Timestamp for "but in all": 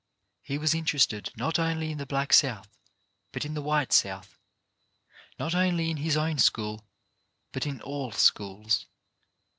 7.51-8.11